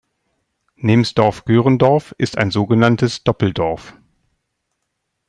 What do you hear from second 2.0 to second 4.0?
ist ein so genanntes Doppeldorf.